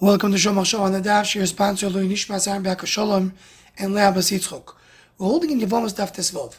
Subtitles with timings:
[0.00, 1.34] Welcome to Shomach Shalom on the Daf.
[1.34, 3.32] Your sponsor, Louis Nishmas Aaron Be'aka Shalom
[3.76, 4.74] and Leah Basitzchok.
[5.18, 6.58] We're holding in Yavamas Daf Tesvav.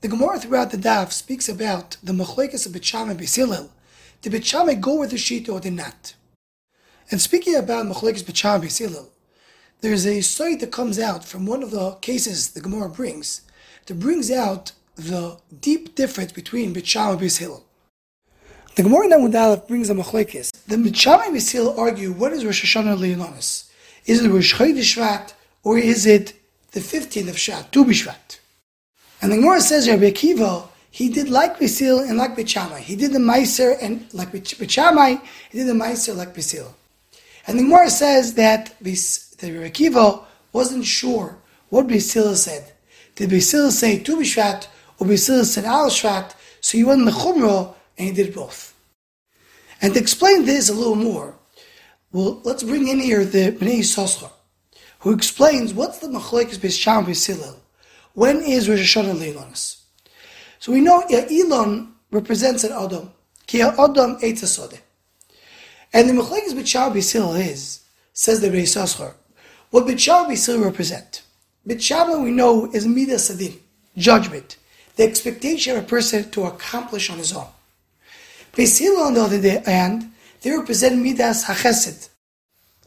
[0.00, 3.68] The Gemara throughout the Daf speaks about the Machlekes of B'Sham and B'Silil.
[4.22, 6.16] Did B'Sham go with the Shita or did not?
[7.12, 9.06] And speaking about Machlekes and B'Silil,
[9.80, 13.42] there's a story that comes out from one of the cases the Gemara brings
[13.86, 17.62] that brings out the deep difference between B'Sham and B'Silil.
[18.74, 20.57] The Gemara in Amud brings a machlekes.
[20.68, 23.70] The Mitchamai Misil argue what is Rosh Hashanah Leononis?
[24.04, 25.32] Is it Rosh Chodesh Shvat
[25.62, 26.34] or is it
[26.72, 28.38] the 15th of Shvat, Tu B'Shvat?
[29.22, 32.80] And the Gemara says Rabbi Akiva, he did like Misil and like B'Shamai.
[32.80, 36.70] He did the Meiser and like B'Shamai, he did the Meiser like Misil.
[37.46, 41.38] And the Gemara says that, that Rabbi Akiva wasn't sure
[41.70, 42.74] what Basil said.
[43.14, 44.66] Did Basil say Tu B'Shvat
[44.98, 46.34] or Basil said Al Shvat?
[46.60, 48.74] So he went in the Chumrah and he did both.
[49.80, 51.36] And to explain this a little more,
[52.12, 54.30] well, let's bring in here the Bnei Yissaschar,
[55.00, 57.56] who explains what's the Machlekes B'Sham B'Silel.
[58.14, 59.82] When is Rosh Hashanah Leilonis?
[60.58, 63.12] So we know Elon represents an Adam.
[63.46, 64.80] Ki Adam Eitzasodeh.
[65.92, 69.14] And the Machlekes B'Sham B'Silel is, says the Bnei Yissaschar,
[69.70, 71.22] what B'Sham B'Silel represent.
[71.66, 73.60] B'Sham we know is Midas Adin,
[73.96, 74.56] judgment,
[74.96, 77.46] the expectation of a person to accomplish on his own.
[78.54, 80.10] Beis on the other hand,
[80.42, 82.08] they represent Midas HaChesed.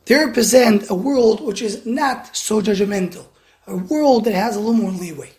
[0.05, 3.25] They represent a world which is not so judgmental,
[3.67, 5.31] a world that has a little more leeway.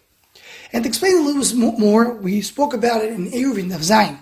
[0.72, 4.18] And to explain a little bit more, we spoke about it in Eruvin of Zion.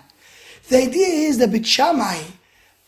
[0.69, 2.21] The idea is that Beit Shammai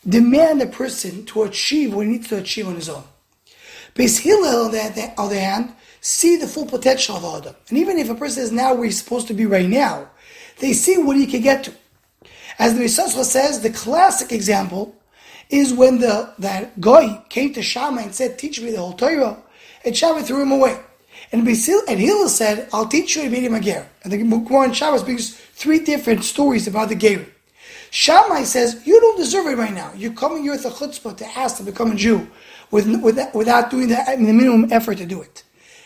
[0.06, 3.04] demand a person to achieve what he needs to achieve on his own.
[3.94, 7.54] Beis on the other hand, see the full potential of Adam.
[7.68, 10.10] And even if a person is now where he's supposed to be right now,
[10.58, 11.74] they see what he can get to.
[12.58, 14.94] As the Risascha says, the classic example
[15.50, 19.36] is when the that guy came to Shammai and said, "Teach me the whole Torah,"
[19.84, 20.78] and Shammai threw him away.
[21.32, 24.72] And Basil and Hillel said, "I'll teach you a medium Ger." And the Gemara in
[24.72, 27.26] Shabbos three different stories about the Ger.
[27.90, 29.90] Shammai says, "You don't deserve it right now.
[29.96, 32.28] You're coming here with a chutzpah to ask to become a Jew,
[32.70, 35.42] with, with, without doing the, the minimum effort to do it."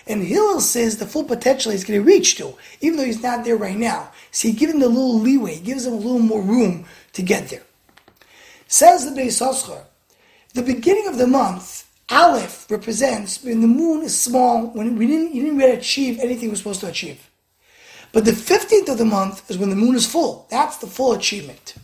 [0.09, 3.45] And Hillel says the full potential he's going to reach to, even though he's not
[3.45, 4.11] there right now.
[4.31, 7.23] So he gives him a little leeway, he gives him a little more room to
[7.23, 7.63] get there.
[8.67, 9.83] Says the Beis Hoschar,
[10.55, 15.35] the beginning of the month, Aleph represents when the moon is small, when we didn't,
[15.35, 17.29] you didn't really achieve anything we were supposed to achieve.
[18.13, 20.47] But the 15th of the month is when the moon is full.
[20.51, 21.75] That's the full achievement.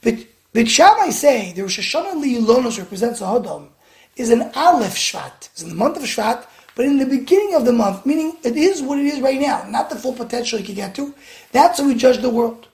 [0.00, 3.68] But, but Shammai say the Rosh Hashanah Li'ilonos represents a Hodom
[4.16, 5.50] is an Aleph Shvat.
[5.52, 6.46] It's in the month of Shvat,
[6.78, 9.66] but in the beginning of the month, meaning it is what it is right now,
[9.68, 11.12] not the full potential you can get to,
[11.50, 12.68] that's how we judge the world.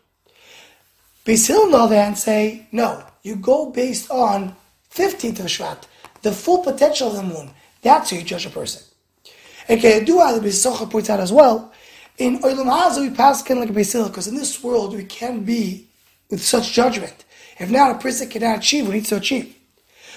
[1.25, 4.55] Beis Hillel, on the other hand, say, no, you go based on
[4.93, 5.85] 15th of Shvat,
[6.21, 7.51] the full potential of the moon.
[7.81, 8.83] That's how you judge a person.
[9.69, 11.73] And Kedua, the Beis points out as well,
[12.19, 15.05] in Olam Hazeh we pass kind of like a Beis because in this world we
[15.05, 15.89] can't be
[16.31, 17.25] with such judgment.
[17.59, 19.57] If not, a person cannot achieve what he needs to achieve.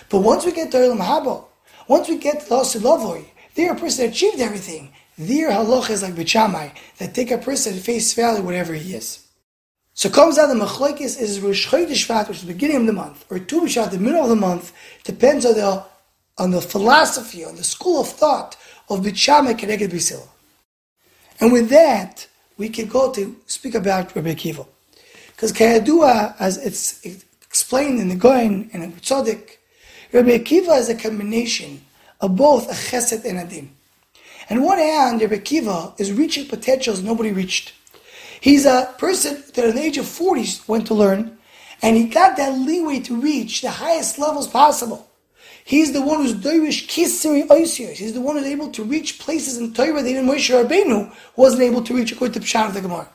[0.09, 1.45] But once we get to Olam Haba,
[1.87, 3.23] once we get to the Lavoi,
[3.57, 4.94] there, a person achieved everything.
[5.18, 9.28] There, halach is like b'chamai that take a person at face value, whatever he is.
[9.95, 13.25] So comes out the machlokes is Rosh Chodesh which is the beginning of the month,
[13.31, 14.72] or Tu B'Shvat, the middle of the month,
[15.03, 15.84] depends on the
[16.38, 18.56] on the philosophy, on the school of thought
[18.90, 20.22] of B'Shamai Keneged B'Sil.
[21.40, 24.67] And with that, we can go to speak about Rabbi Akiva.
[25.31, 27.03] Because Kayadua, as it's
[27.41, 29.57] explained in the Goin and in Tzaddik,
[30.13, 31.81] Rabbi Akiva is a combination
[32.22, 33.72] of both a chesed and a din.
[34.50, 37.73] And one hand, Rebbe Kiva is reaching potentials nobody reached.
[38.39, 41.38] He's a person that at the age of 40 went to learn,
[41.81, 45.07] and he got that leeway to reach the highest levels possible.
[45.66, 47.97] He's the one who's Doirish Kisiri Oisios.
[47.97, 51.63] He's the one who's able to reach places in Torah that even Moshe Rabbeinu wasn't
[51.63, 53.09] able to reach according to Pshat of the Gemara.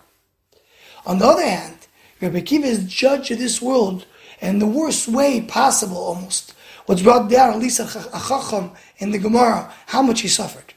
[1.07, 1.79] On the other hand,
[2.21, 4.05] Rebbe Kiva is judge of this world
[4.43, 6.53] in the worst way possible almost
[6.87, 10.75] what's brought down, at least a chacham in the Gemara, how much he suffered.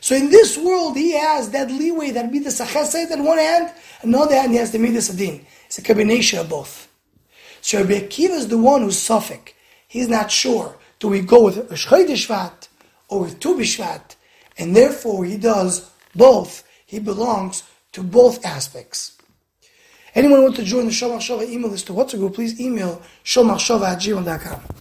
[0.00, 3.72] So in this world, he has that leeway, that midas achesed on one hand,
[4.02, 5.44] and on the other hand, he has the midas adin.
[5.66, 6.88] It's a combination of both.
[7.60, 9.52] So Rabbi Akiva is the one who's suffik.
[9.86, 10.76] He's not sure.
[10.98, 12.68] Do we go with Shvat
[13.08, 14.16] or with Tu B'Shvat?
[14.56, 16.64] And therefore, he does both.
[16.86, 17.62] He belongs
[17.92, 19.18] to both aspects.
[20.14, 23.98] Anyone want to join the Shomachshava email list to WhatsApp group, please email shomachshava at
[23.98, 24.79] gmail.com.